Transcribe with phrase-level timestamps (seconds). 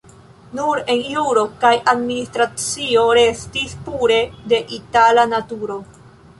[0.59, 4.21] Nur en juro kaj administracio restis pure
[4.55, 5.81] de Italia naturo.